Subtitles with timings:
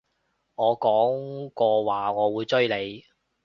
[0.55, 3.03] 我講過話我會追你